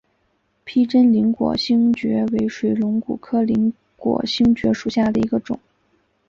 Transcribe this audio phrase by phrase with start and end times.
[0.63, 5.59] 披针鳞果星蕨为水龙骨科鳞果星蕨属下的一个种。